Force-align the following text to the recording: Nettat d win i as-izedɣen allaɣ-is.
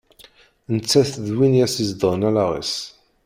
Nettat 0.73 1.11
d 1.25 1.27
win 1.37 1.57
i 1.59 1.61
as-izedɣen 1.65 2.27
allaɣ-is. 2.27 2.75